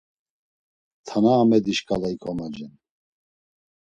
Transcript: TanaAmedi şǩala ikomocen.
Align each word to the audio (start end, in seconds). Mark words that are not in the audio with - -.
TanaAmedi 1.07 1.73
şǩala 1.77 2.09
ikomocen. 2.15 2.73